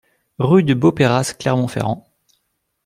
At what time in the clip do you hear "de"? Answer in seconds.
0.63-0.73